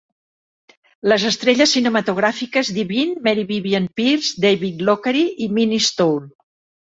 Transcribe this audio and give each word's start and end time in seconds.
Les 1.11 1.23
estrelles 1.31 1.73
cinematogràfiques 1.77 2.71
Divine, 2.77 3.19
Mary 3.27 3.45
Vivian 3.51 3.85
Pearce, 4.01 4.33
David 4.47 4.81
Lochary 4.89 5.23
i 5.47 5.51
Mink 5.59 5.77
Stole. 5.89 6.27